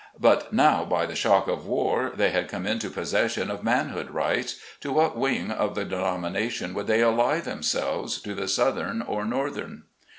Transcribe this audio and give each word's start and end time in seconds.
But 0.19 0.51
now 0.51 0.83
by 0.83 1.05
the 1.05 1.13
shock 1.13 1.47
of 1.47 1.67
war 1.67 2.11
they 2.15 2.31
had 2.31 2.47
come 2.47 2.65
into 2.65 2.89
possession 2.89 3.51
of 3.51 3.63
manhood 3.63 4.09
rights, 4.09 4.55
to 4.79 4.91
what 4.91 5.15
wing 5.15 5.51
of 5.51 5.75
the 5.75 5.85
denomination 5.85 6.73
would 6.73 6.87
they 6.87 7.01
ally 7.03 7.39
themselves, 7.39 8.19
to 8.23 8.33
the 8.33 8.47
southern 8.47 9.03
or 9.03 9.25
northern 9.25 9.83